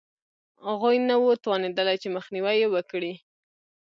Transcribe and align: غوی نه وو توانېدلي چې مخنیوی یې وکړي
غوی 0.79 0.97
نه 1.09 1.15
وو 1.21 1.41
توانېدلي 1.43 1.95
چې 2.01 2.07
مخنیوی 2.15 2.55
یې 2.61 2.67
وکړي 2.75 3.13